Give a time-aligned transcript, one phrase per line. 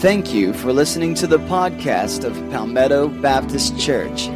[0.00, 4.28] Thank you for listening to the podcast of Palmetto Baptist Church.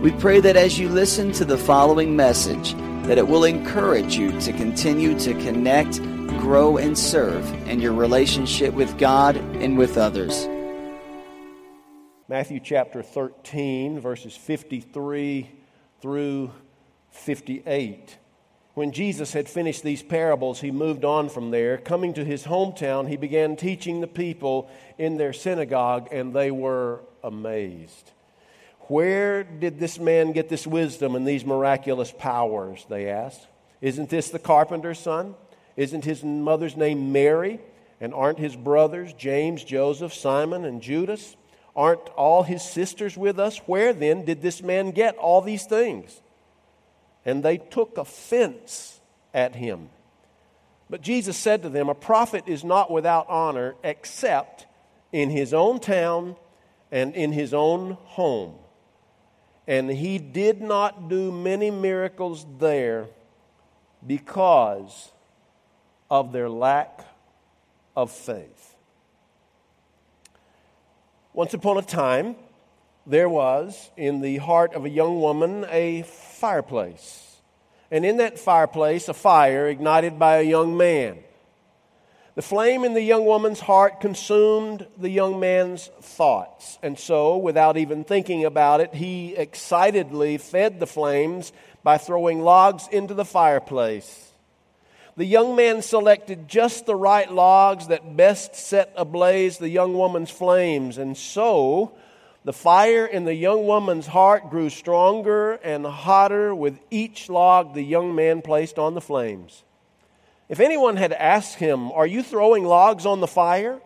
[0.00, 2.72] We pray that as you listen to the following message,
[3.06, 6.00] that it will encourage you to continue to connect,
[6.40, 10.48] grow, and serve in your relationship with God and with others.
[12.26, 15.50] Matthew chapter 13, verses 53
[16.00, 16.52] through
[17.10, 18.16] 58.
[18.76, 21.78] When Jesus had finished these parables, he moved on from there.
[21.78, 24.68] Coming to his hometown, he began teaching the people
[24.98, 28.12] in their synagogue, and they were amazed.
[28.80, 32.84] Where did this man get this wisdom and these miraculous powers?
[32.90, 33.46] They asked.
[33.80, 35.36] Isn't this the carpenter's son?
[35.78, 37.60] Isn't his mother's name Mary?
[37.98, 41.34] And aren't his brothers James, Joseph, Simon, and Judas?
[41.74, 43.56] Aren't all his sisters with us?
[43.64, 46.20] Where then did this man get all these things?
[47.26, 49.00] And they took offense
[49.34, 49.90] at him.
[50.88, 54.66] But Jesus said to them, A prophet is not without honor except
[55.12, 56.36] in his own town
[56.92, 58.54] and in his own home.
[59.66, 63.06] And he did not do many miracles there
[64.06, 65.10] because
[66.08, 67.04] of their lack
[67.96, 68.76] of faith.
[71.32, 72.36] Once upon a time,
[73.04, 77.25] there was in the heart of a young woman a fireplace.
[77.90, 81.18] And in that fireplace, a fire ignited by a young man.
[82.36, 86.78] The flame in the young woman's heart consumed the young man's thoughts.
[86.82, 92.88] And so, without even thinking about it, he excitedly fed the flames by throwing logs
[92.92, 94.32] into the fireplace.
[95.16, 100.30] The young man selected just the right logs that best set ablaze the young woman's
[100.30, 100.98] flames.
[100.98, 101.94] And so,
[102.46, 107.82] the fire in the young woman's heart grew stronger and hotter with each log the
[107.82, 109.64] young man placed on the flames.
[110.48, 113.80] If anyone had asked him, Are you throwing logs on the fire?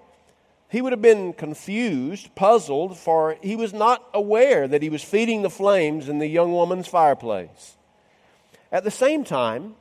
[0.69, 5.42] he would have been confused, puzzled, for he was not aware that he was feeding
[5.42, 7.77] the flames in the young woman's fireplace.
[8.70, 9.74] At the same time,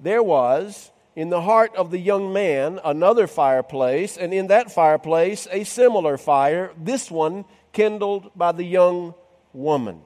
[0.00, 5.46] there was in the heart of the young man another fireplace, and in that fireplace
[5.52, 7.44] a similar fire, this one
[7.74, 9.14] kindled by the young
[9.52, 10.00] woman.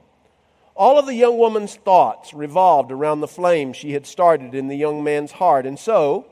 [0.75, 4.77] All of the young woman's thoughts revolved around the flame she had started in the
[4.77, 5.65] young man's heart.
[5.65, 6.25] And so,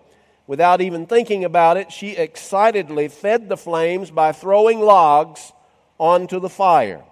[0.45, 5.51] without even thinking about it, she excitedly fed the flames by throwing logs
[5.99, 7.03] onto the fire.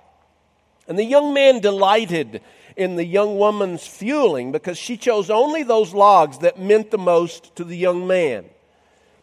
[0.87, 2.41] And the young man delighted
[2.77, 7.55] in the young woman's fueling because she chose only those logs that meant the most
[7.55, 8.45] to the young man.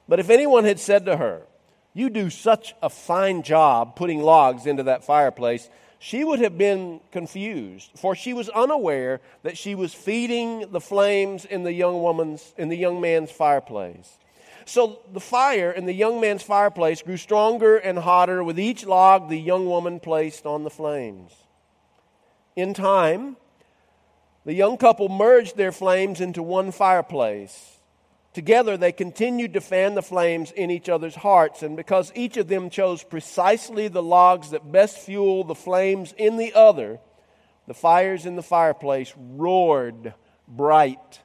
[0.09, 1.43] But if anyone had said to her,
[1.95, 5.69] you do such a fine job putting logs into that fireplace.
[5.99, 11.45] She would have been confused, for she was unaware that she was feeding the flames
[11.45, 14.19] in the young woman's in the young man's fireplace.
[14.65, 19.29] So the fire in the young man's fireplace grew stronger and hotter with each log
[19.29, 21.33] the young woman placed on the flames.
[22.57, 23.37] In time,
[24.45, 27.79] the young couple merged their flames into one fireplace.
[28.33, 32.49] Together, they continued to fan the flames in each other's hearts, and because each of
[32.49, 36.99] them chose precisely the logs that best fuel the flames in the other,
[37.67, 40.15] the fires in the fireplace roared
[40.49, 41.21] bright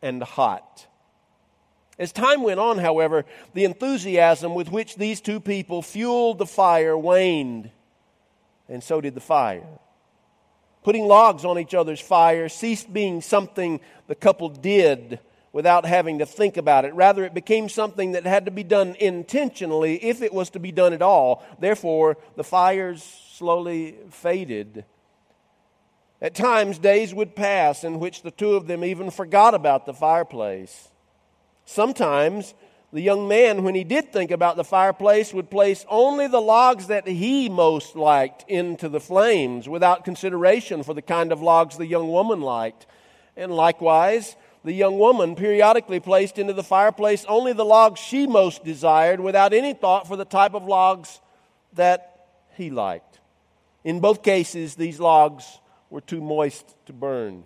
[0.00, 0.86] and hot.
[1.98, 6.96] As time went on, however, the enthusiasm with which these two people fueled the fire
[6.96, 7.70] waned,
[8.68, 9.66] and so did the fire.
[10.84, 15.18] Putting logs on each other's fire ceased being something the couple did
[15.54, 16.92] without having to think about it.
[16.94, 20.72] Rather, it became something that had to be done intentionally if it was to be
[20.72, 21.44] done at all.
[21.60, 24.84] Therefore, the fires slowly faded.
[26.20, 29.94] At times, days would pass in which the two of them even forgot about the
[29.94, 30.88] fireplace.
[31.64, 32.52] Sometimes,
[32.92, 36.88] the young man, when he did think about the fireplace, would place only the logs
[36.88, 41.86] that he most liked into the flames without consideration for the kind of logs the
[41.86, 42.86] young woman liked.
[43.36, 48.64] And likewise, the young woman periodically placed into the fireplace only the logs she most
[48.64, 51.20] desired without any thought for the type of logs
[51.74, 53.20] that he liked.
[53.84, 57.44] In both cases, these logs were too moist to burn.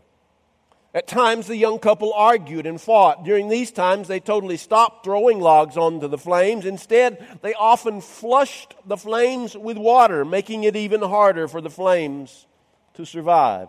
[0.94, 3.24] At times, the young couple argued and fought.
[3.24, 6.64] During these times, they totally stopped throwing logs onto the flames.
[6.64, 12.46] Instead, they often flushed the flames with water, making it even harder for the flames
[12.94, 13.68] to survive.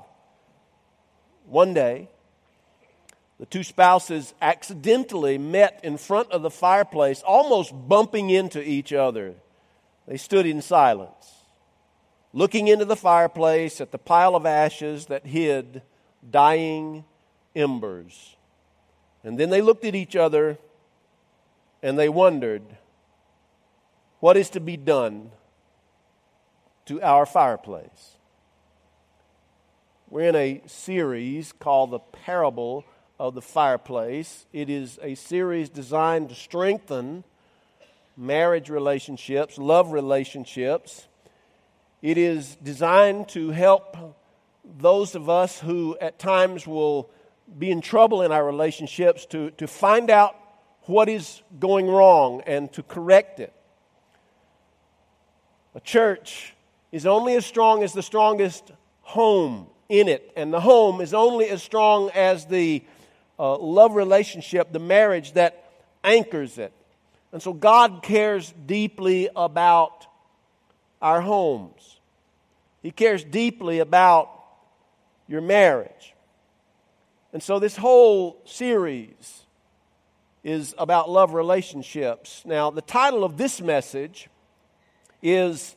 [1.46, 2.10] One day,
[3.40, 9.34] the two spouses accidentally met in front of the fireplace, almost bumping into each other.
[10.08, 11.46] They stood in silence,
[12.34, 15.82] looking into the fireplace at the pile of ashes that hid
[16.30, 17.06] dying
[17.56, 18.36] embers.
[19.24, 20.58] And then they looked at each other
[21.82, 22.64] and they wondered
[24.20, 25.32] what is to be done
[26.88, 28.18] to our fireplace.
[30.10, 32.84] We're in a series called The Parable
[33.20, 34.46] of the Fireplace.
[34.54, 37.26] It is a series designed to strengthen
[38.16, 41.08] marriage relationships, love relationships.
[42.02, 44.16] It is designed to help
[44.64, 47.10] those of us who at times will
[47.58, 50.36] be in trouble in our relationships to, to find out
[50.84, 53.54] what is going wrong and to correct it.
[55.76, 56.54] A church
[56.92, 58.72] is only as strong as the strongest
[59.02, 62.84] home in it, and the home is only as strong as the
[63.40, 65.64] uh, love relationship, the marriage that
[66.04, 66.74] anchors it.
[67.32, 70.08] And so God cares deeply about
[71.02, 72.00] our homes.
[72.82, 74.30] He cares deeply about
[75.28, 76.14] your marriage.
[77.32, 79.44] And so this whole series
[80.44, 82.42] is about love relationships.
[82.46, 84.30] Now, the title of this message
[85.22, 85.76] is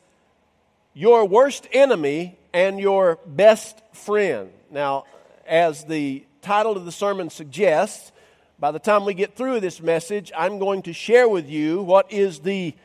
[0.93, 4.49] Your Worst Enemy and Your Best Friend.
[4.71, 5.05] Now,
[5.45, 8.11] as the title of the sermon suggests,
[8.59, 12.11] by the time we get through this message, I'm going to share with you what
[12.11, 12.75] is the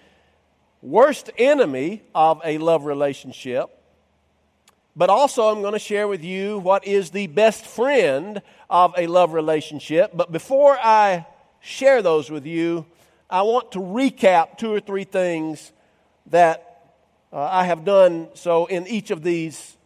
[0.81, 3.69] worst enemy of a love relationship.
[4.95, 9.07] But also, I'm going to share with you what is the best friend of a
[9.09, 10.13] love relationship.
[10.15, 11.27] But before I
[11.61, 12.87] share those with you,
[13.29, 15.73] I want to recap two or three things
[16.27, 16.93] that
[17.33, 19.77] uh, I have done so in each of these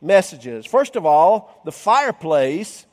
[0.00, 0.66] messages.
[0.66, 2.86] First of all, the fireplace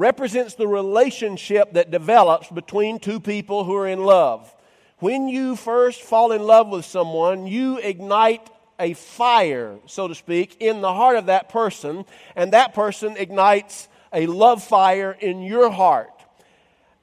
[0.00, 4.52] represents the relationship that develops between two people who are in love.
[4.98, 8.48] When you first fall in love with someone, you ignite
[8.78, 13.88] a fire, so to speak, in the heart of that person, and that person ignites
[14.10, 16.24] a love fire in your heart.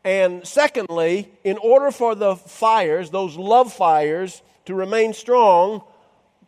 [0.03, 5.83] And secondly, in order for the fires, those love fires, to remain strong,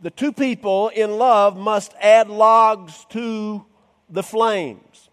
[0.01, 3.65] the two people in love must add logs to
[4.09, 5.08] the flames.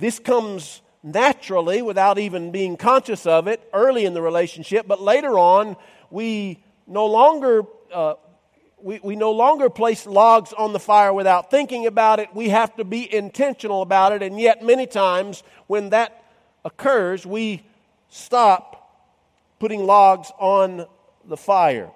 [0.00, 5.38] This comes naturally without even being conscious of it early in the relationship, but later
[5.38, 5.76] on,
[6.10, 7.62] we no longer.
[7.92, 8.14] Uh,
[8.82, 12.34] we, we no longer place logs on the fire without thinking about it.
[12.34, 14.22] We have to be intentional about it.
[14.22, 16.24] And yet, many times when that
[16.64, 17.62] occurs, we
[18.08, 18.80] stop
[19.58, 20.86] putting logs on
[21.26, 21.90] the fire.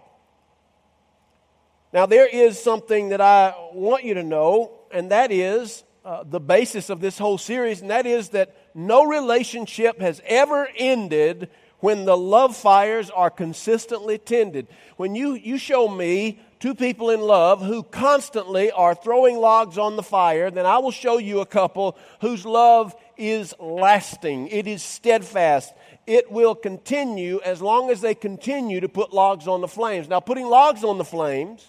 [1.95, 6.41] Now, there is something that I want you to know, and that is uh, the
[6.41, 11.49] basis of this whole series, and that is that no relationship has ever ended
[11.81, 14.67] when the love fires are consistently tended.
[14.97, 19.97] When you, you show me two people in love who constantly are throwing logs on
[19.97, 24.83] the fire, then I will show you a couple whose love is lasting, it is
[24.83, 25.73] steadfast,
[26.07, 30.09] it will continue as long as they continue to put logs on the flames.
[30.09, 31.67] Now, putting logs on the flames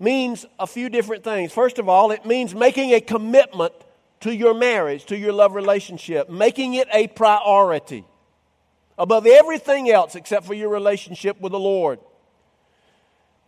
[0.00, 1.52] means a few different things.
[1.52, 3.74] First of all, it means making a commitment
[4.20, 8.04] to your marriage, to your love relationship, making it a priority
[8.98, 11.98] above everything else except for your relationship with the Lord.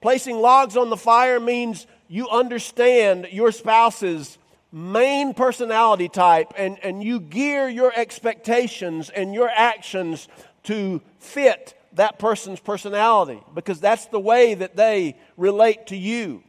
[0.00, 4.38] Placing logs on the fire means you understand your spouse's
[4.72, 10.28] main personality type and, and you gear your expectations and your actions
[10.64, 16.42] to fit that person's personality because that's the way that they relate to you.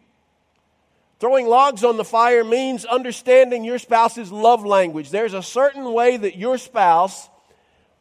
[1.19, 5.09] Throwing logs on the fire means understanding your spouse's love language.
[5.09, 7.29] There's a certain way that your spouse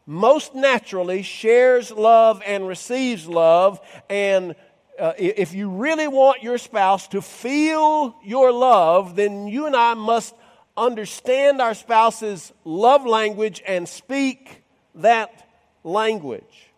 [0.07, 3.81] most naturally shares love and receives love,
[4.11, 4.57] and
[4.99, 9.95] uh, if you really want your spouse to feel your love, then you and I
[9.95, 10.35] must
[10.77, 14.65] understand our spouse's love language and speak
[14.97, 15.49] that
[15.85, 16.72] language.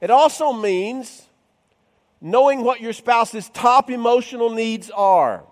[0.00, 1.26] It also means
[2.20, 5.42] knowing what your spouse's top emotional needs are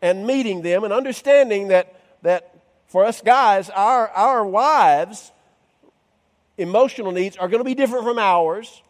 [0.00, 2.54] and meeting them and understanding that, that
[2.86, 5.32] for us guys, our, our wives'
[6.56, 8.82] emotional needs are going to be different from ours.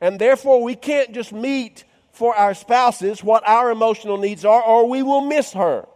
[0.00, 4.88] And therefore, we can't just meet for our spouses what our emotional needs are, or
[4.88, 5.86] we will miss her.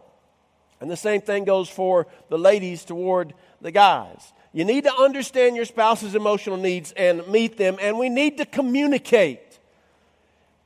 [0.79, 4.33] And the same thing goes for the ladies toward the guys.
[4.53, 8.45] You need to understand your spouse's emotional needs and meet them, and we need to
[8.45, 9.39] communicate.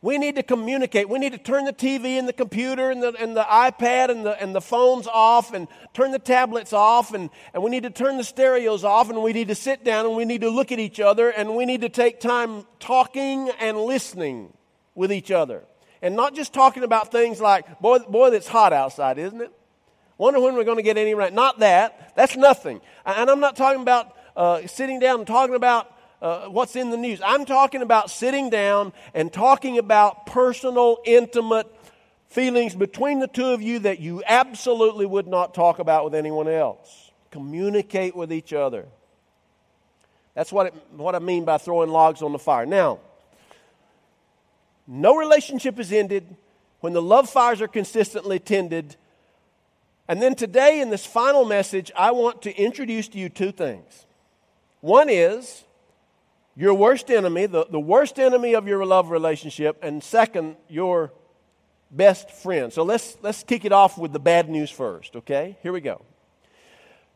[0.05, 1.09] We need to communicate.
[1.09, 4.23] We need to turn the TV and the computer and the, and the iPad and
[4.23, 7.89] the, and the phones off and turn the tablets off and, and we need to
[7.89, 10.71] turn the stereos off and we need to sit down and we need to look
[10.71, 14.53] at each other and we need to take time talking and listening
[14.93, 15.63] with each other.
[16.03, 19.51] And not just talking about things like, boy, boy, that's hot outside, isn't it?
[20.17, 21.35] Wonder when we're going to get any rain.
[21.35, 22.13] Not that.
[22.15, 22.81] That's nothing.
[23.05, 25.91] And I'm not talking about uh, sitting down and talking about
[26.21, 27.21] uh, what's in the news.
[27.23, 31.67] I'm talking about sitting down and talking about personal, intimate
[32.29, 36.47] feelings between the two of you that you absolutely would not talk about with anyone
[36.47, 37.11] else.
[37.31, 38.85] Communicate with each other.
[40.33, 42.65] That's what, it, what I mean by throwing logs on the fire.
[42.65, 42.99] Now,
[44.87, 46.35] no relationship is ended
[46.79, 48.95] when the love fires are consistently tended.
[50.07, 54.05] And then today, in this final message, I want to introduce to you two things.
[54.81, 55.63] One is
[56.55, 61.11] your worst enemy, the, the worst enemy of your love relationship, and second, your
[61.89, 62.71] best friend.
[62.71, 65.57] So let's, let's kick it off with the bad news first, okay?
[65.63, 66.01] Here we go.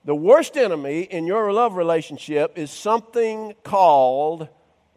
[0.05, 4.47] The worst enemy in your love relationship is something called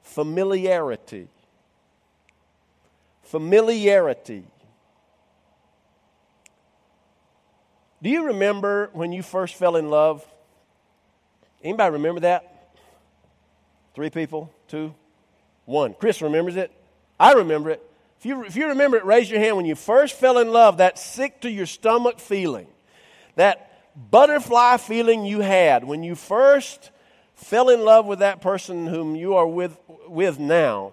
[0.02, 1.28] familiarity.
[3.22, 4.44] Familiarity.
[8.02, 10.26] Do you remember when you first fell in love?
[11.62, 12.74] Anybody remember that?
[13.94, 14.52] Three people?
[14.66, 14.94] Two?
[15.66, 15.94] One.
[15.94, 16.72] Chris remembers it.
[17.20, 17.88] I remember it.
[18.18, 19.56] If you, if you remember it, raise your hand.
[19.56, 22.66] When you first fell in love, that sick to your stomach feeling,
[23.36, 23.70] that
[24.10, 26.90] butterfly feeling you had when you first
[27.34, 29.78] fell in love with that person whom you are with,
[30.08, 30.92] with now.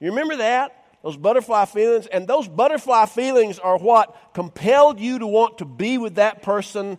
[0.00, 0.81] You remember that?
[1.02, 2.06] Those butterfly feelings?
[2.06, 6.98] And those butterfly feelings are what compelled you to want to be with that person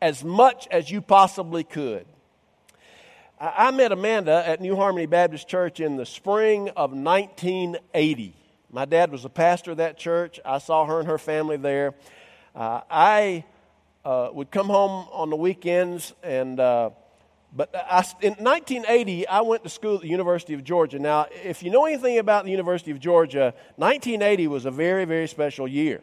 [0.00, 2.06] as much as you possibly could.
[3.38, 8.36] I, met Amanda at New Harmony Baptist Church in the spring of 1980.
[8.70, 10.38] My dad was a pastor of that church.
[10.44, 11.94] I saw her and her family there.
[12.54, 13.44] Uh, I
[14.04, 16.90] uh, would come home on the weekends and uh,
[17.54, 20.98] but I, in 1980 i went to school at the university of georgia.
[20.98, 25.28] Now if you know anything about the university of georgia 1980 was a very very
[25.28, 26.00] special year.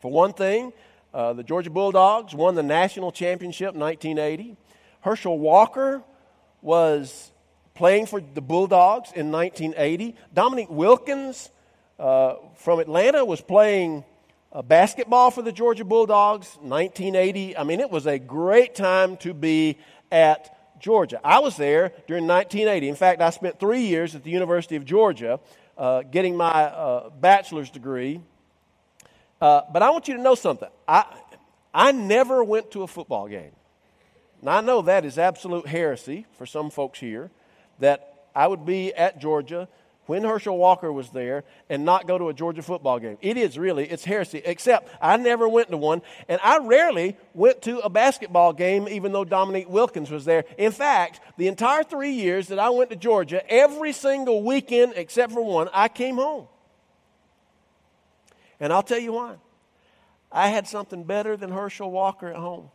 [0.00, 0.72] For one thing
[1.14, 4.56] uh, the georgia bulldogs won the national championship in 1980
[5.02, 6.02] herschel walker
[6.62, 7.30] was
[7.74, 11.50] playing for the bulldogs in 1980 dominique wilkins
[11.98, 14.04] uh, from atlanta was playing
[14.52, 17.56] uh, basketball for the Georgia Bulldogs, in 1980.
[17.56, 19.78] I mean, it was a great time to be
[20.10, 21.20] at Georgia.
[21.22, 22.88] I was there during 1980.
[22.88, 25.40] In fact, I spent three years at the University of Georgia
[25.76, 28.20] uh, getting my uh, bachelor's degree.
[29.40, 30.68] Uh, but I want you to know something.
[30.88, 31.04] I,
[31.72, 33.52] I never went to a football game.
[34.42, 37.30] Now, I know that is absolute heresy for some folks here
[37.78, 39.68] that I would be at Georgia
[40.10, 43.16] when Herschel Walker was there and not go to a Georgia football game.
[43.20, 47.62] It is really, it's heresy, except I never went to one, and I rarely went
[47.62, 50.46] to a basketball game even though Dominique Wilkins was there.
[50.58, 55.30] In fact, the entire three years that I went to Georgia, every single weekend except
[55.30, 56.48] for one, I came home.
[58.58, 59.36] And I'll tell you why.
[60.32, 62.72] I had something better than Herschel Walker at home.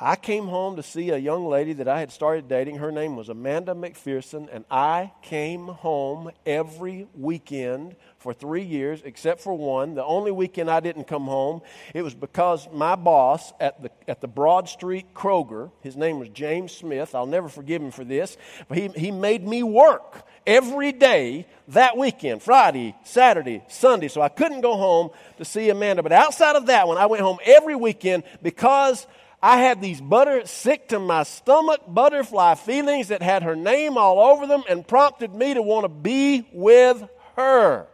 [0.00, 2.76] I came home to see a young lady that I had started dating.
[2.76, 9.40] Her name was Amanda McPherson, and I came home every weekend for three years, except
[9.40, 9.96] for one.
[9.96, 11.62] The only weekend I didn't come home,
[11.94, 16.28] it was because my boss at the, at the Broad Street Kroger, his name was
[16.28, 18.36] James Smith, I'll never forgive him for this,
[18.68, 24.06] but he, he made me work every day that weekend Friday, Saturday, Sunday.
[24.06, 26.04] So I couldn't go home to see Amanda.
[26.04, 29.04] But outside of that one, I went home every weekend because
[29.42, 34.18] I had these butter sick to my stomach butterfly feelings that had her name all
[34.18, 37.86] over them and prompted me to want to be with her.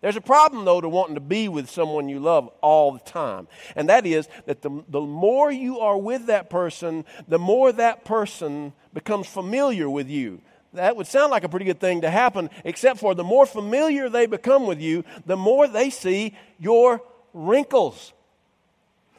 [0.00, 3.48] There's a problem, though, to wanting to be with someone you love all the time.
[3.74, 8.04] And that is that the, the more you are with that person, the more that
[8.04, 10.42] person becomes familiar with you.
[10.74, 14.08] That would sound like a pretty good thing to happen, except for the more familiar
[14.08, 17.00] they become with you, the more they see your
[17.32, 18.12] wrinkles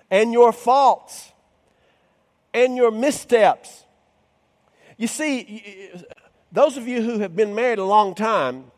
[0.09, 1.31] and your faults
[2.53, 3.83] and your missteps.
[4.97, 5.91] You see,
[6.51, 8.71] those of you who have been married a long time,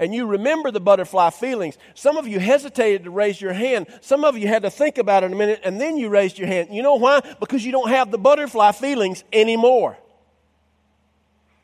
[0.00, 1.76] and you remember the butterfly feelings.
[1.94, 3.86] Some of you hesitated to raise your hand.
[4.00, 6.48] Some of you had to think about it a minute and then you raised your
[6.48, 6.70] hand.
[6.72, 7.20] You know why?
[7.38, 9.98] Because you don't have the butterfly feelings anymore.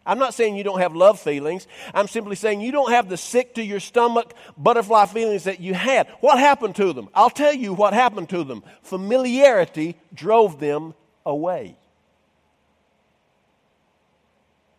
[0.07, 1.67] I'm not saying you don't have love feelings.
[1.93, 5.75] I'm simply saying you don't have the sick to your stomach butterfly feelings that you
[5.75, 6.09] had.
[6.21, 7.09] What happened to them?
[7.15, 8.63] I'll tell you what happened to them.
[8.83, 10.95] Familiarity drove them
[11.27, 11.77] away.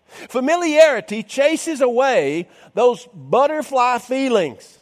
[0.08, 4.80] Familiarity chases away those butterfly feelings.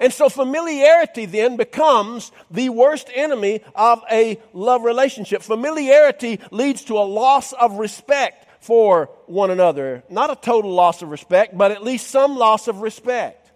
[0.00, 5.40] And so familiarity then becomes the worst enemy of a love relationship.
[5.42, 10.02] Familiarity leads to a loss of respect for one another.
[10.08, 13.50] Not a total loss of respect, but at least some loss of respect.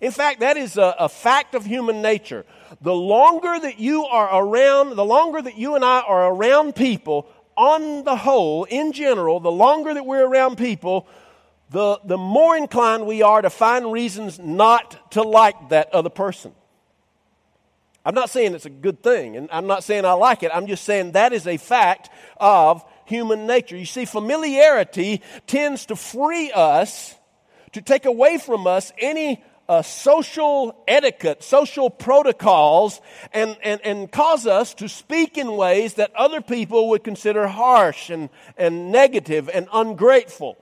[0.00, 2.44] In fact, that is a, a, fact of human nature.
[2.82, 7.28] The longer that you are around, the longer that you and I are around people,
[7.56, 11.08] on the whole, in general, the longer that we're around people,
[11.70, 16.52] the, the more inclined we are to find reasons not to like that other person.
[18.04, 20.52] I'm not saying it's a good thing, and I'm not saying I like it.
[20.54, 23.76] I'm just saying that is a fact of human nature.
[23.76, 27.14] You see, familiarity tends to free us,
[27.72, 33.00] to take away from us any uh, social etiquette, social protocols,
[33.32, 38.10] and, and, and cause us to speak in ways that other people would consider harsh
[38.10, 40.56] and, and negative and ungrateful.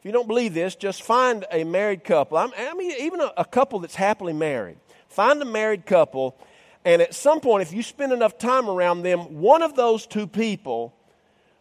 [0.00, 2.38] If you don't believe this, just find a married couple.
[2.38, 4.78] I mean, even a, a couple that's happily married.
[5.08, 6.38] Find a married couple,
[6.84, 10.26] and at some point, if you spend enough time around them, one of those two
[10.26, 10.94] people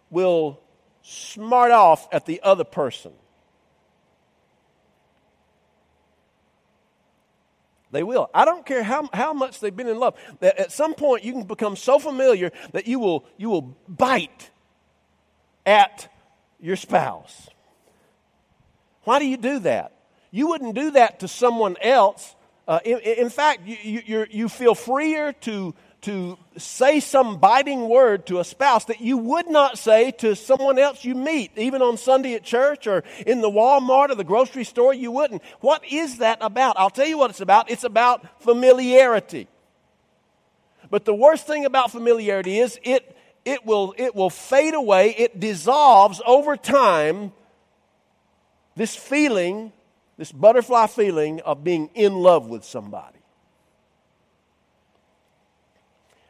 [0.10, 0.60] will
[1.02, 3.12] smart off at the other person.
[7.92, 8.30] They will.
[8.34, 10.16] I don't care how, how much they've been in love.
[10.42, 14.52] That at some point you can become so familiar that you will, you will bite
[15.66, 16.08] at
[16.60, 17.50] your spouse.
[19.04, 19.94] Why do you do that?
[20.32, 22.36] You wouldn't do that to someone else.
[22.70, 28.26] Uh, in, in, fact, you, you, you feel freer to to say some biting word
[28.28, 31.98] to a spouse that you would not say to someone else you meet, even on
[31.98, 35.42] Sunday at church or in the Walmart or the grocery store, you wouldn't.
[35.60, 36.78] What is that about?
[36.80, 37.70] I'll tell you what it's about.
[37.70, 39.48] It's about familiarity.
[40.90, 45.40] But the worst thing about familiarity is it, it, will, it will fade away, it
[45.40, 47.34] dissolves over time.
[48.78, 49.74] This feeling,
[50.20, 53.20] this butterfly feeling of being in love with somebody.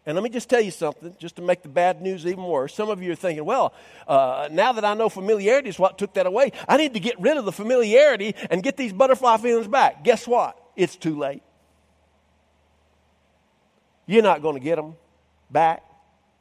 [0.06, 2.72] And let me just tell you something, just to make the bad news even worse.
[2.72, 3.74] Some of you are thinking, well,
[4.08, 7.20] uh, now that I know familiarity is what took that away, I need to get
[7.20, 10.04] rid of the familiarity and get these butterfly feelings back.
[10.04, 10.56] Guess what?
[10.76, 11.42] It's too late.
[14.06, 14.98] You're not going to get them
[15.50, 15.84] back,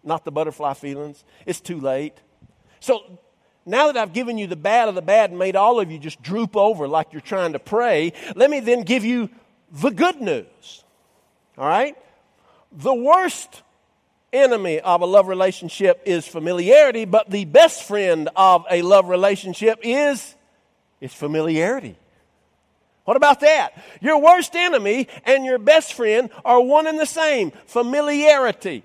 [0.04, 1.24] not the butterfly feelings.
[1.46, 2.14] It's too late.
[2.80, 3.18] So
[3.68, 5.98] now that I've given you the bad of the bad and made all of you
[5.98, 9.28] just droop over like you're trying to pray, let me then give you
[9.70, 10.84] the good news.
[11.56, 11.96] All right?
[12.72, 13.62] The worst
[14.32, 19.80] enemy of a love relationship is familiarity, but the best friend of a love relationship
[19.82, 20.34] is
[21.00, 21.96] it's familiarity.
[23.04, 23.70] What about that?
[24.02, 28.82] Your worst enemy and your best friend are one and the same familiarity.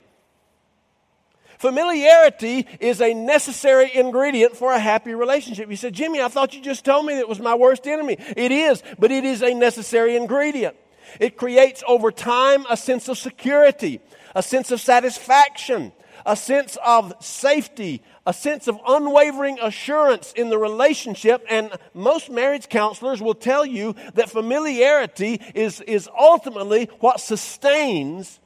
[1.63, 5.69] Familiarity is a necessary ingredient for a happy relationship.
[5.69, 8.17] You said, Jimmy, I thought you just told me that was my worst enemy.
[8.35, 10.75] It is, but it is a necessary ingredient.
[11.21, 14.01] It creates over time a sense of security,
[14.35, 15.93] a sense of satisfaction,
[16.25, 21.45] a sense of safety, a sense of unwavering assurance in the relationship.
[21.49, 28.41] And most marriage counselors will tell you that familiarity is, is ultimately what sustains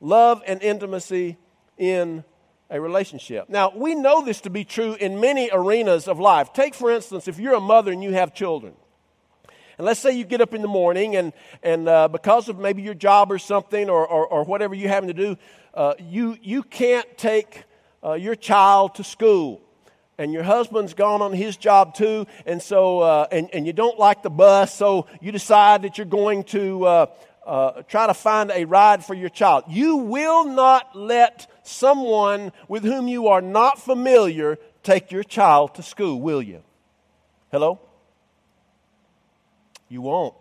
[0.00, 1.36] love and intimacy
[1.80, 2.22] in
[2.68, 3.48] a relationship.
[3.48, 6.52] Now, we know this to be true in many arenas of life.
[6.52, 8.74] Take, for instance, if you're a mother and you have children.
[9.78, 12.82] And let's say you get up in the morning and, and uh, because of maybe
[12.82, 15.36] your job or something or, or, or whatever you're having to do,
[15.72, 17.64] uh, you, you can't take
[18.04, 19.62] uh, your child to school.
[20.18, 23.98] And your husband's gone on his job too, and so uh, and, and you don't
[23.98, 27.08] like the bus, so you decide that you're going to
[27.46, 29.64] uh, try to find a ride for your child.
[29.68, 35.82] You will not let someone with whom you are not familiar take your child to
[35.82, 36.62] school, will you?
[37.50, 37.80] Hello?
[39.88, 40.34] You won't.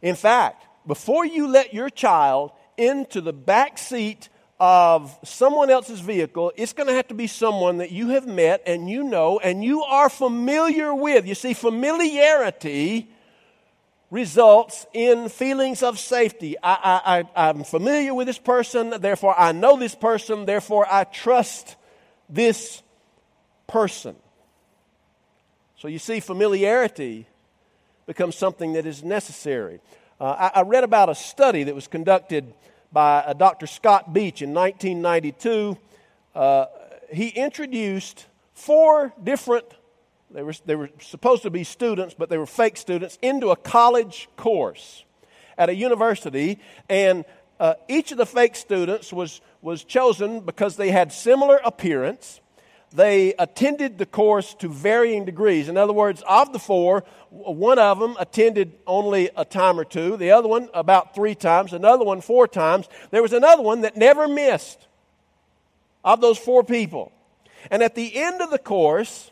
[0.00, 6.52] In fact, before you let your child into the back seat of someone else's vehicle,
[6.56, 9.62] it's going to have to be someone that you have met and you know and
[9.62, 11.26] you are familiar with.
[11.26, 13.08] You see, familiarity
[14.12, 16.54] results in feelings of safety.
[16.62, 21.76] I, I, I'm familiar with this person, therefore I know this person, therefore I trust
[22.28, 22.82] this
[23.66, 24.14] person.
[25.78, 27.26] So you see, familiarity
[28.04, 29.80] becomes something that is necessary.
[30.20, 32.52] Uh, I, I, read about a study that was conducted
[32.92, 33.66] by uh, Dr.
[33.66, 35.78] Scott Beach in 1992.
[36.34, 36.66] Uh,
[37.10, 39.64] he introduced four different,
[40.32, 43.56] they were, they were supposed to be students, but they were fake students, into a
[43.56, 45.04] college course
[45.58, 46.58] at a university.
[46.88, 47.24] And
[47.60, 52.40] uh, each of the fake students was, was chosen because they had similar appearance
[52.94, 55.68] they attended the course to varying degrees.
[55.68, 60.16] In other words, of the four, one of them attended only a time or two,
[60.16, 62.88] the other one about three times, another one four times.
[63.10, 64.86] There was another one that never missed
[66.04, 67.12] of those four people.
[67.70, 69.30] And at the end of the course,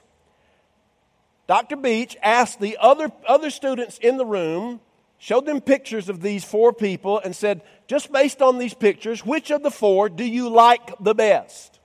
[1.51, 1.75] Dr.
[1.75, 4.79] Beach asked the other, other students in the room,
[5.19, 9.51] showed them pictures of these four people, and said, just based on these pictures, which
[9.51, 11.81] of the four do you like the best?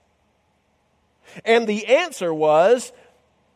[1.43, 2.93] And the answer was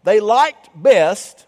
[0.03, 1.45] they liked best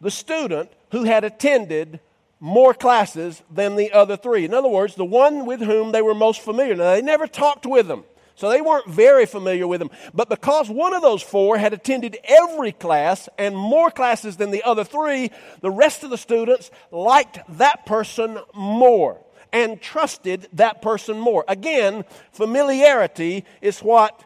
[0.00, 2.00] the student who had attended
[2.40, 4.44] more classes than the other three.
[4.44, 6.74] In other words, the one with whom they were most familiar.
[6.74, 8.02] Now, they never talked with them,
[8.36, 9.90] so they weren't very familiar with them.
[10.12, 14.62] But because one of those four had attended every class and more classes than the
[14.62, 19.20] other three, the rest of the students liked that person more
[19.52, 21.44] and trusted that person more.
[21.46, 24.24] Again, familiarity is what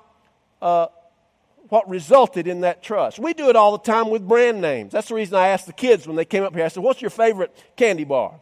[0.62, 0.86] uh,
[1.68, 3.18] what resulted in that trust.
[3.18, 4.92] We do it all the time with brand names.
[4.92, 6.64] That's the reason I asked the kids when they came up here.
[6.64, 8.40] I said, What's your favorite candy bar?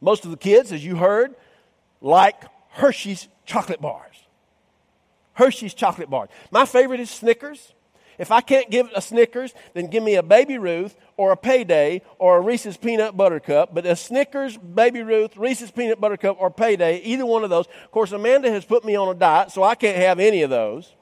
[0.00, 1.34] Most of the kids, as you heard,
[2.00, 4.13] like Hershey's chocolate bars.
[5.34, 6.30] Hershey's chocolate bars.
[6.50, 7.72] My favorite is Snickers.
[8.18, 12.02] If I can't give a Snickers, then give me a Baby Ruth or a Payday
[12.18, 13.74] or a Reese's Peanut Butter Cup.
[13.74, 17.66] But a Snickers, Baby Ruth, Reese's Peanut Butter Cup, or Payday, either one of those.
[17.84, 20.50] Of course, Amanda has put me on a diet, so I can't have any of
[20.50, 20.94] those.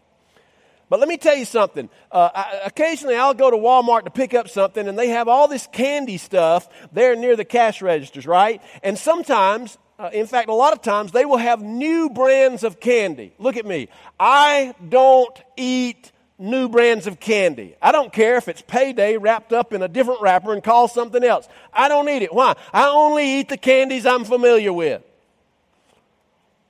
[0.88, 1.88] But let me tell you something.
[2.10, 5.48] Uh, I, occasionally, I'll go to Walmart to pick up something, and they have all
[5.48, 8.60] this candy stuff there near the cash registers, right?
[8.82, 12.80] And sometimes, uh, in fact, a lot of times, they will have new brands of
[12.80, 13.32] candy.
[13.38, 13.88] Look at me.
[14.18, 17.76] I don't eat new brands of candy.
[17.80, 21.22] I don't care if it's payday wrapped up in a different wrapper and called something
[21.22, 21.48] else.
[21.72, 22.34] I don't eat it.
[22.34, 22.54] Why?
[22.72, 25.02] I only eat the candies I'm familiar with.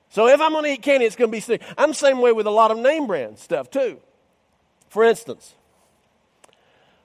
[0.09, 1.63] So if I'm going to eat candy, it's going to be sick.
[1.75, 3.99] I'm the same way with a lot of name brand stuff, too.
[4.89, 5.55] For instance,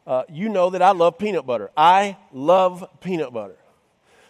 [0.07, 1.71] uh, you know that I love peanut butter.
[1.75, 3.57] I love peanut butter.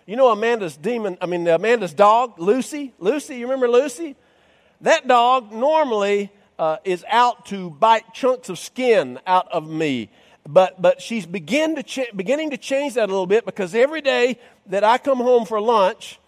[0.09, 2.95] You know Amanda's demon, I mean, Amanda's dog, Lucy?
[2.99, 4.17] Lucy, you remember Lucy?
[4.81, 10.09] That dog normally uh, is out to bite chunks of skin out of me.
[10.49, 14.39] But, but she's begin to beginning to change that a little bit because every day
[14.69, 16.19] that I come home for lunch,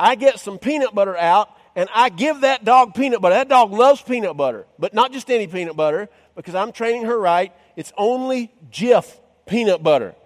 [0.00, 3.36] I get some peanut butter out and I give that dog peanut butter.
[3.36, 7.16] That dog loves peanut butter, but not just any peanut butter, because I'm training her
[7.16, 7.52] right.
[7.76, 9.16] It's only Jif
[9.46, 10.16] peanut butter.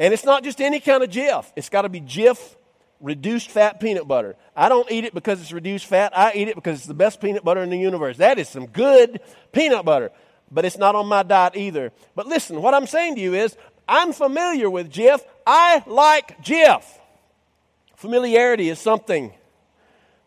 [0.00, 2.56] And it's not just any kind of Jif, it's got to be Jif
[3.00, 4.34] reduced fat peanut butter.
[4.56, 7.20] I don't eat it because it's reduced fat, I eat it because it's the best
[7.20, 8.16] peanut butter in the universe.
[8.16, 9.20] That is some good
[9.52, 10.10] peanut butter,
[10.50, 11.92] but it's not on my diet either.
[12.14, 13.54] But listen, what I'm saying to you is
[13.86, 15.20] I'm familiar with Jif.
[15.46, 16.82] I like Jif.
[17.96, 19.34] Familiarity is something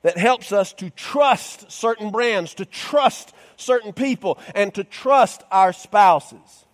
[0.04, 5.74] that helps us to trust certain brands, to trust certain people, and to trust our
[5.74, 6.66] spouses.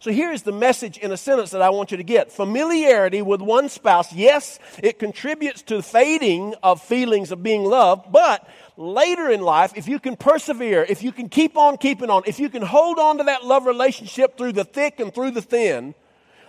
[0.00, 2.30] So here's the message in a sentence that I want you to get.
[2.30, 8.12] Familiarity with one spouse, yes, it contributes to the fading of feelings of being loved,
[8.12, 12.22] but later in life, if you can persevere, if you can keep on keeping on,
[12.26, 15.42] if you can hold on to that love relationship through the thick and through the
[15.42, 15.94] thin,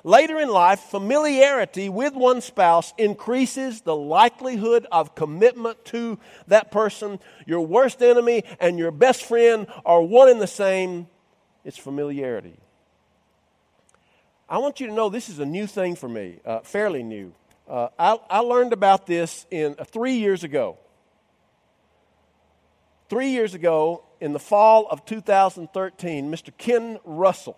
[0.06, 7.20] Later in life, familiarity with one spouse increases the likelihood of commitment to that person.
[7.46, 11.08] Your worst enemy and your best friend are one and the same.
[11.66, 12.58] It's familiarity.
[14.50, 17.34] I want you to know this is a new thing for me, uh, fairly new.
[17.68, 20.78] Uh, I, I, learned about this in uh, three years ago.
[23.10, 26.52] Three years ago, in the fall of 2013, Mr.
[26.58, 27.58] Ken Russell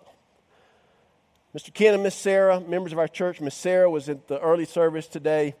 [1.54, 1.72] Mr.
[1.72, 5.06] Ken and Miss Sarah, members of our church, Miss Sarah was at the early service
[5.06, 5.54] today.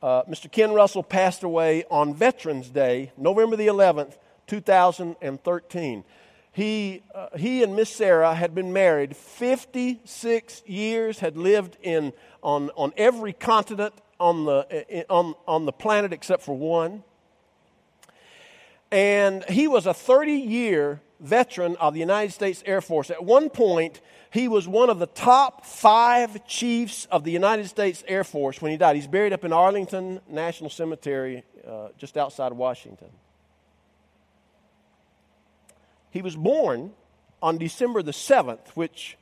[0.00, 0.50] Uh, Mr.
[0.50, 6.04] Ken Russell passed away on Veterans Day, November the 11th, 2013.
[6.52, 12.12] He, uh, he and Miss Sarah had been married 56 years, had lived in,
[12.42, 17.02] on, on every continent on the, on, on the planet except for one.
[18.90, 23.10] And he was a 30 year veteran of the United States Air Force.
[23.10, 28.04] At one point, he was one of the top five chiefs of the United States
[28.06, 28.96] Air Force when he died.
[28.96, 33.08] He's buried up in Arlington National Cemetery, uh, just outside of Washington.
[36.12, 36.92] He was born
[37.42, 39.16] on December the 7th, which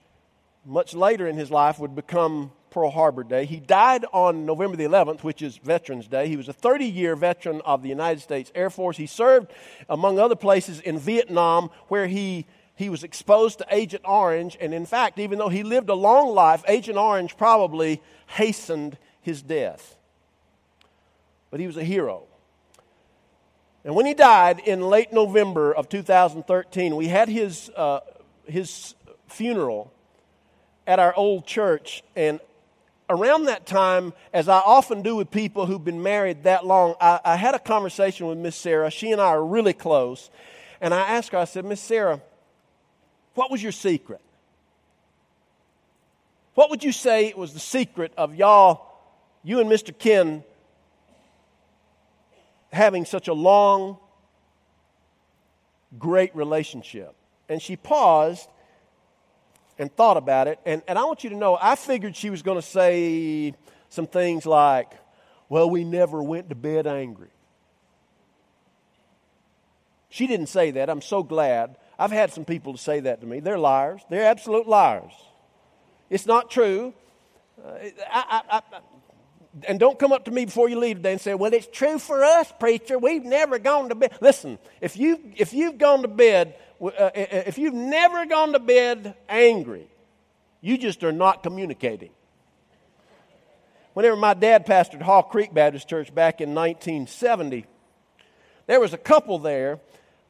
[0.67, 3.47] much later in his life would become Pearl Harbor Day.
[3.47, 6.27] He died on November the 11th, which is Veterans Day.
[6.27, 8.97] He was a 30 year veteran of the United States Air Force.
[8.97, 9.53] He served,
[9.89, 14.57] among other places, in Vietnam, where he, he was exposed to Agent Orange.
[14.61, 19.43] And in fact, even though he lived a long life, Agent Orange probably hastened his
[19.43, 19.97] death.
[21.53, 22.25] But he was a hero.
[23.85, 28.01] And when he died in late November of 2013, we had his, uh,
[28.47, 28.95] his
[29.29, 29.93] funeral
[30.87, 32.41] at our old church, and
[33.09, 37.21] around that time, as I often do with people who've been married that long, I,
[37.25, 38.91] I had a conversation with Miss Sarah.
[38.91, 40.31] She and I are really close.
[40.81, 42.21] And I asked her, I said, Miss Sarah,
[43.35, 44.21] What was your secret?
[46.55, 48.87] What would you say was the secret of y'all,
[49.43, 49.97] you and Mr.
[49.97, 50.45] Ken,
[52.73, 53.99] having such a long,
[55.99, 57.15] great relationship?
[57.49, 58.49] And she paused
[59.79, 60.61] and thought about it.
[60.67, 63.55] And, and I want you to know, I figured she was going to say
[63.89, 64.93] some things like,
[65.49, 67.31] well, we never went to bed angry.
[70.11, 70.91] She didn't say that.
[70.91, 71.77] I'm so glad.
[71.99, 73.41] I've had some people say that to me.
[73.41, 74.03] They're liars.
[74.11, 75.13] They're absolute liars.
[76.11, 76.93] It's not true.
[77.65, 77.71] Uh,
[78.11, 78.81] I, I, I,
[79.67, 81.99] and don't come up to me before you leave today and say, "Well, it's true
[81.99, 82.99] for us, preacher.
[82.99, 87.11] We've never gone to bed." Listen, if you if you've gone to bed, uh, uh,
[87.15, 89.89] uh, if you've never gone to bed angry,
[90.61, 92.11] you just are not communicating.
[93.95, 97.67] Whenever my dad pastored Hall Creek Baptist Church back in 1970,
[98.67, 99.81] there was a couple there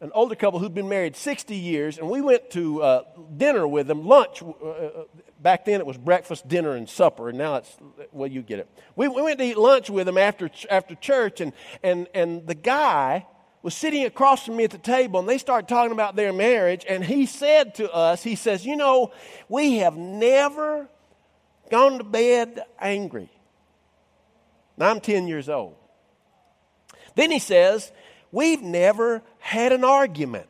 [0.00, 3.02] an older couple who'd been married 60 years, and we went to uh,
[3.36, 4.42] dinner with them, lunch.
[4.42, 5.04] Uh, uh,
[5.42, 7.76] back then it was breakfast, dinner, and supper, and now it's,
[8.12, 8.68] well, you get it.
[8.96, 12.54] We, we went to eat lunch with him after, after church, and, and, and the
[12.54, 13.26] guy
[13.62, 16.84] was sitting across from me at the table, and they started talking about their marriage,
[16.88, 19.12] and he said to us, he says, You know,
[19.48, 20.88] we have never
[21.70, 23.30] gone to bed angry.
[24.76, 25.76] Now I'm 10 years old.
[27.14, 27.92] Then he says,
[28.32, 30.46] We've never had an argument.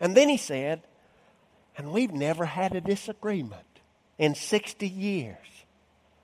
[0.00, 0.82] And then he said,
[1.76, 3.62] and we've never had a disagreement
[4.18, 5.36] in 60 years.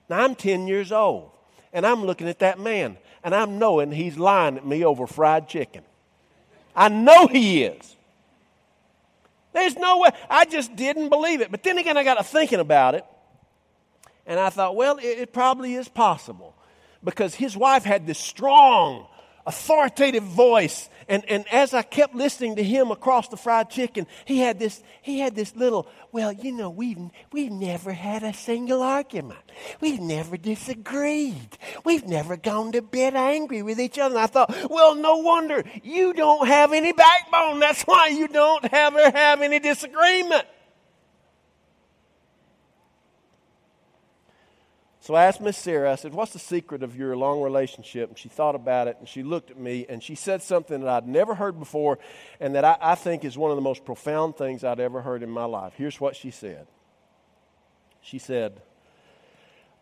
[0.09, 1.31] Now I'm 10 years old,
[1.71, 5.47] and I'm looking at that man, and I'm knowing he's lying at me over fried
[5.47, 5.83] chicken.
[6.75, 7.95] I know he is.
[9.53, 10.09] There's no way.
[10.29, 11.51] I just didn't believe it.
[11.51, 13.05] But then again, I got to thinking about it,
[14.25, 16.55] and I thought, well, it, it probably is possible
[17.03, 19.05] because his wife had this strong,
[19.45, 20.89] authoritative voice.
[21.07, 24.81] And, and as I kept listening to him across the fried chicken, he had this,
[25.01, 26.97] he had this little, well, you know, we've,
[27.31, 29.39] we've never had a single argument.
[29.81, 31.57] We've never disagreed.
[31.83, 34.15] We've never gone to bed angry with each other.
[34.15, 37.59] And I thought, well, no wonder you don't have any backbone.
[37.59, 40.45] That's why you don't ever have any disagreement.
[45.03, 48.07] So I asked Miss Sarah, I said, What's the secret of your long relationship?
[48.07, 50.87] And she thought about it and she looked at me and she said something that
[50.87, 51.99] I'd never heard before
[52.39, 55.21] and that I, I think is one of the most profound things I'd ever heard
[55.21, 55.73] in my life.
[55.75, 56.67] Here's what she said
[57.99, 58.61] She said,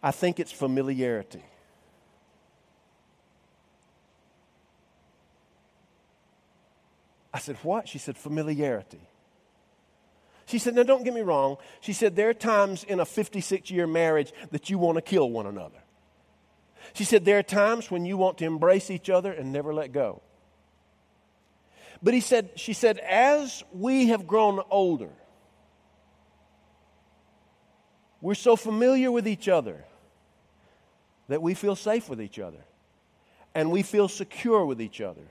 [0.01, 1.43] I think it's familiarity.
[7.31, 7.88] I said, What?
[7.88, 9.01] She said, Familiarity.
[10.51, 11.55] She said, Now, don't get me wrong.
[11.79, 15.29] She said, There are times in a 56 year marriage that you want to kill
[15.29, 15.79] one another.
[16.93, 19.93] She said, There are times when you want to embrace each other and never let
[19.93, 20.21] go.
[22.03, 25.11] But he said, she said, as we have grown older,
[28.19, 29.85] we're so familiar with each other
[31.29, 32.65] that we feel safe with each other
[33.55, 35.21] and we feel secure with each other.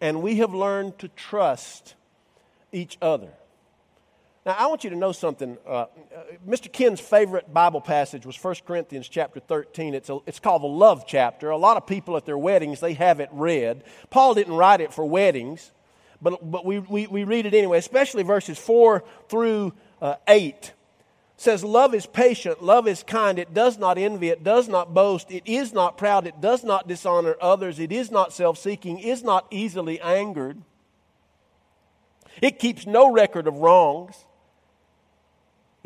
[0.00, 1.94] And we have learned to trust
[2.72, 3.30] each other.
[4.46, 5.56] Now, I want you to know something.
[5.66, 5.86] Uh, uh
[6.46, 6.70] Mr.
[6.70, 9.94] Ken's favorite Bible passage was 1 Corinthians chapter 13.
[9.94, 11.50] It's, a, it's called the love chapter.
[11.50, 13.84] A lot of people at their weddings, they have it read.
[14.10, 15.72] Paul didn't write it for weddings,
[16.20, 20.54] but, but we, we, we read it anyway, especially verses 4 through uh, 8.
[20.54, 20.72] It
[21.36, 25.30] says, Love is patient, love is kind, it does not envy, it does not boast,
[25.30, 29.22] it is not proud, it does not dishonor others, it is not self seeking, is
[29.22, 30.60] not easily angered.
[32.42, 34.26] It keeps no record of wrongs.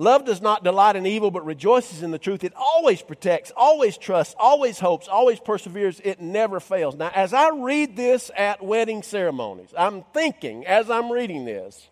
[0.01, 2.45] Love does not delight in evil, but rejoices in the truth.
[2.45, 6.01] It always protects, always trusts, always hopes, always perseveres.
[6.05, 6.95] It never fails.
[6.95, 11.89] Now, as I read this at wedding ceremonies, I'm thinking as I'm reading this,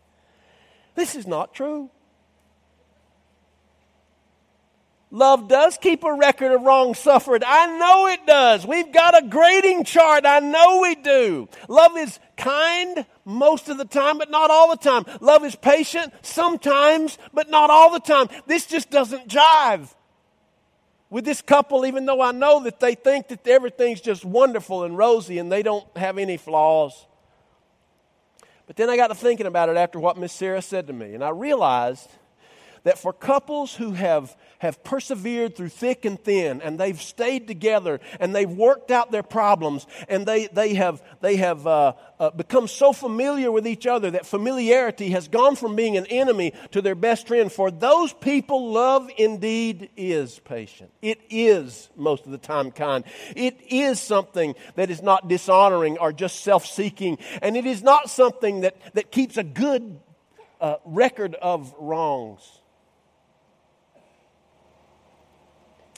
[0.94, 1.90] this is not true.
[5.16, 7.42] Love does keep a record of wrong suffered.
[7.42, 8.66] I know it does.
[8.66, 10.26] We've got a grading chart.
[10.26, 11.48] I know we do.
[11.70, 15.06] Love is kind most of the time, but not all the time.
[15.22, 18.28] Love is patient sometimes, but not all the time.
[18.46, 19.88] This just doesn't jive
[21.08, 24.98] with this couple, even though I know that they think that everything's just wonderful and
[24.98, 27.06] rosy and they don't have any flaws.
[28.66, 31.14] But then I got to thinking about it after what Miss Sarah said to me,
[31.14, 32.10] and I realized
[32.86, 38.00] that for couples who have have persevered through thick and thin, and they've stayed together,
[38.20, 42.68] and they've worked out their problems, and they, they have, they have uh, uh, become
[42.68, 46.94] so familiar with each other that familiarity has gone from being an enemy to their
[46.94, 47.52] best friend.
[47.52, 50.90] For those people, love indeed is patient.
[51.02, 53.04] It is, most of the time, kind.
[53.34, 58.10] It is something that is not dishonoring or just self seeking, and it is not
[58.10, 60.00] something that, that keeps a good
[60.60, 62.60] uh, record of wrongs.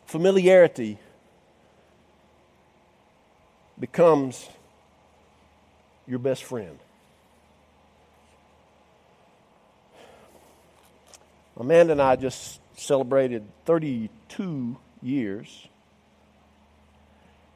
[0.08, 0.98] Familiarity
[3.78, 4.48] becomes
[6.06, 6.78] your best friend.
[11.58, 15.68] Amanda and I just celebrated 32 years,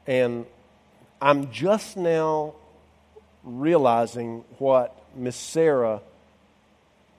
[0.05, 0.45] and
[1.19, 2.53] I'm just now
[3.43, 6.01] realizing what Miss Sarah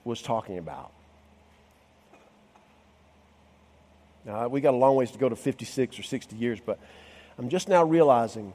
[0.05, 0.94] was talking about.
[4.25, 6.79] Now, we got a long ways to go to 56 or 60 years, but
[7.37, 8.53] I'm just now realizing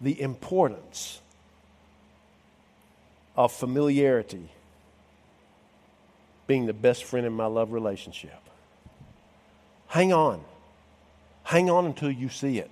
[0.00, 1.20] the importance
[3.36, 4.48] of familiarity
[6.46, 8.40] being the best friend in my love relationship.
[9.88, 10.42] Hang on.
[11.44, 12.70] Hang on until you see it.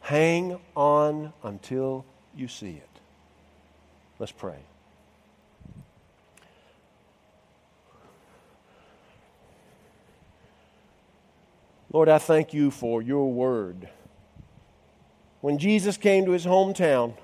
[0.00, 2.04] Hang on until
[2.36, 2.88] you see it.
[4.18, 4.58] Let's pray.
[11.90, 13.88] Lord, I thank you for your word.
[15.40, 17.14] When Jesus came to his hometown,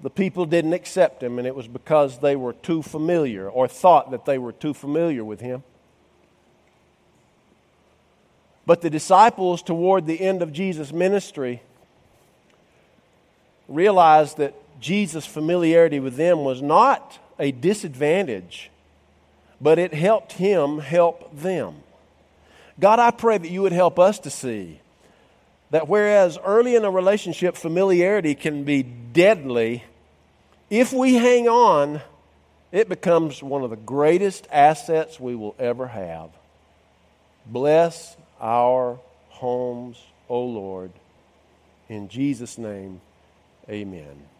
[0.00, 4.10] the people didn't accept him, and it was because they were too familiar or thought
[4.10, 5.62] that they were too familiar with him.
[8.64, 11.62] But the disciples, toward the end of Jesus' ministry,
[13.68, 18.70] realized that Jesus' familiarity with them was not a disadvantage,
[19.60, 21.76] but it helped him help them.
[22.78, 24.80] God, I pray that you would help us to see
[25.70, 29.84] that whereas early in a relationship, familiarity can be deadly,
[30.70, 32.00] if we hang on,
[32.72, 36.30] it becomes one of the greatest assets we will ever have.
[37.46, 40.92] Bless our homes, O Lord.
[41.88, 43.00] In Jesus' name,
[43.68, 44.26] amen.